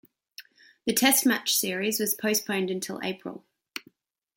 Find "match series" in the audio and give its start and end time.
1.27-1.99